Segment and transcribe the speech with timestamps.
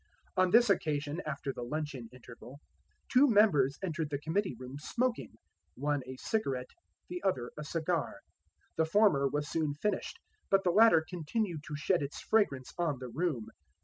[0.35, 2.59] On this occasion, after the luncheon interval,
[3.07, 5.37] two members entered the committee room smoking,
[5.75, 6.71] one a cigarette
[7.07, 8.21] the other a cigar.
[8.77, 10.17] The former was soon finished;
[10.49, 13.49] but the latter continued to shed its fragrance on the room.